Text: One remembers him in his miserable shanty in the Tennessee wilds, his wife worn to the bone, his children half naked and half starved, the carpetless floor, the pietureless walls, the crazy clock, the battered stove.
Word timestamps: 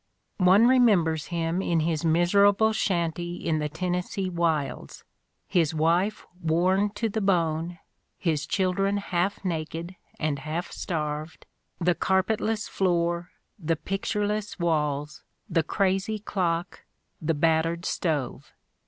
One 0.39 0.65
remembers 0.65 1.27
him 1.27 1.61
in 1.61 1.81
his 1.81 2.03
miserable 2.03 2.73
shanty 2.73 3.35
in 3.35 3.59
the 3.59 3.69
Tennessee 3.69 4.31
wilds, 4.31 5.03
his 5.47 5.75
wife 5.75 6.25
worn 6.41 6.89
to 6.95 7.07
the 7.07 7.21
bone, 7.21 7.77
his 8.17 8.47
children 8.47 8.97
half 8.97 9.45
naked 9.45 9.95
and 10.19 10.39
half 10.39 10.71
starved, 10.71 11.45
the 11.79 11.93
carpetless 11.93 12.67
floor, 12.67 13.29
the 13.59 13.75
pietureless 13.75 14.57
walls, 14.57 15.21
the 15.47 15.61
crazy 15.61 16.17
clock, 16.17 16.83
the 17.21 17.35
battered 17.35 17.85
stove. 17.85 18.53